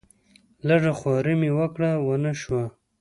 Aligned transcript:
لږه 0.67 0.91
خواري 0.99 1.33
مې 1.41 1.49
وکړه 1.59 1.89
ونه 2.05 2.31
شو. 2.41 2.61